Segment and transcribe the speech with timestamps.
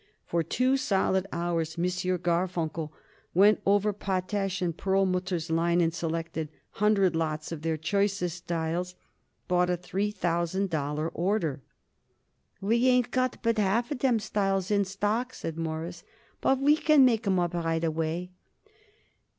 [0.25, 1.83] For two solid hours M.
[1.83, 2.91] Garfunkel
[3.35, 8.95] went over Potash & Perlmutter's line and, selecting hundred lots of their choicest styles,
[9.47, 11.61] bought a three thousand dollar order.
[12.59, 16.03] "We ain't got but half of them styles in stock," said Morris,
[16.41, 18.31] "but we can make 'em up right away."